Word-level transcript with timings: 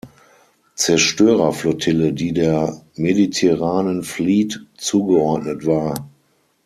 Zerstörerflottille“, 0.73 2.11
die 2.11 2.33
der 2.33 2.81
Mediterranean 2.95 4.01
Fleet 4.01 4.59
zugeordnet 4.75 5.67
war. 5.67 6.09